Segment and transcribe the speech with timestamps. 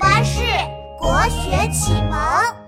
[0.00, 0.40] 巴士
[0.98, 2.59] 国学启蒙。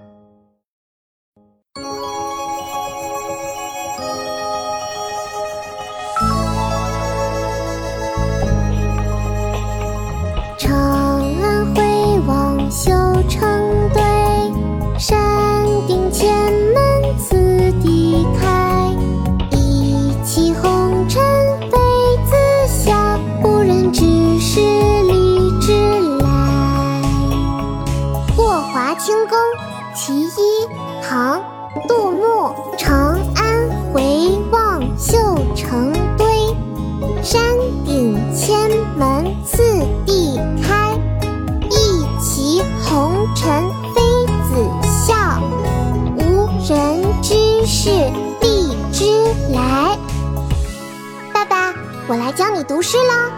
[30.04, 30.26] 其一》
[31.00, 31.38] 唐·
[31.86, 35.16] 杜牧，长安回望绣
[35.54, 36.26] 成堆，
[37.22, 37.40] 山
[37.84, 39.62] 顶千门次
[40.04, 40.98] 第开。
[41.70, 43.62] 一骑红尘
[43.94, 44.00] 妃
[44.48, 44.68] 子
[45.06, 45.14] 笑，
[46.16, 47.88] 无人知是
[48.40, 49.06] 荔枝
[49.54, 49.96] 来。
[51.32, 51.72] 爸爸，
[52.08, 53.30] 我来教你读诗啦。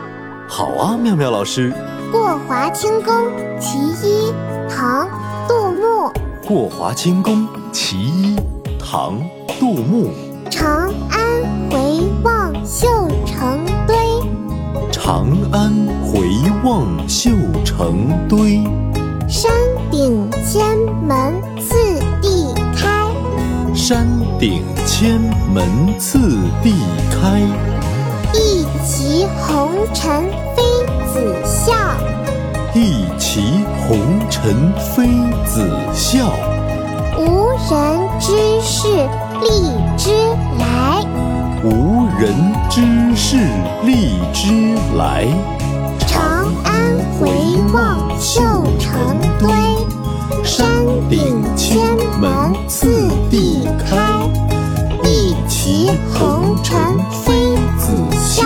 [0.48, 1.70] 好啊，妙妙老师。
[2.10, 3.14] 《过华清宫
[3.60, 4.32] 其一》
[4.66, 5.06] 唐·
[6.46, 8.36] 过华清宫其一，
[8.78, 9.18] 唐·
[9.58, 10.10] 杜牧。
[10.50, 12.86] 长安回望绣
[13.24, 13.96] 成堆，
[14.92, 15.72] 长安
[16.04, 16.20] 回
[16.62, 17.30] 望绣
[17.64, 18.62] 成堆，
[19.26, 19.50] 山
[19.90, 21.74] 顶千门次
[22.20, 23.10] 第开。
[23.74, 24.06] 山
[24.38, 25.18] 顶千
[25.54, 26.18] 门次
[26.62, 26.74] 第
[27.10, 27.40] 开。
[28.34, 30.62] 一骑红尘妃
[31.10, 31.72] 子笑，
[32.76, 33.96] 一骑红
[34.28, 35.06] 尘妃
[35.46, 36.32] 子笑，
[37.16, 38.88] 无人知是
[39.40, 40.10] 荔枝
[40.58, 41.00] 来。
[41.62, 42.34] 无人
[42.68, 42.82] 知
[43.14, 43.36] 是
[43.84, 45.28] 荔枝来。
[46.08, 47.30] 长安回
[47.72, 48.42] 望绣
[48.80, 49.48] 成堆，
[50.42, 50.66] 山
[51.08, 51.80] 顶千
[52.18, 54.20] 门次第开。
[55.04, 56.76] 一骑红尘
[57.24, 58.44] 妃子笑，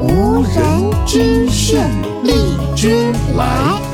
[0.00, 1.43] 无人知
[2.74, 3.93] 君来。